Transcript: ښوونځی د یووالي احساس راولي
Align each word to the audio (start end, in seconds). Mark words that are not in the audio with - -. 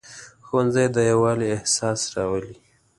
ښوونځی 0.45 0.85
د 0.95 0.97
یووالي 1.11 1.47
احساس 1.55 1.99
راولي 2.15 2.55